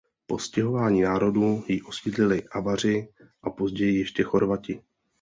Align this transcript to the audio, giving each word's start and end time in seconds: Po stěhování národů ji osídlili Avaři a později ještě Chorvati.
Po 0.27 0.39
stěhování 0.39 1.01
národů 1.01 1.63
ji 1.67 1.81
osídlili 1.81 2.43
Avaři 2.51 3.07
a 3.43 3.49
později 3.49 3.99
ještě 3.99 4.23
Chorvati. 4.23 4.81